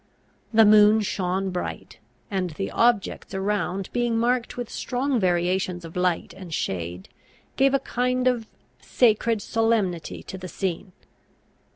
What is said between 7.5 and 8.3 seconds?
gave a kind